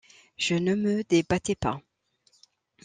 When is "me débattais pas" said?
0.73-1.79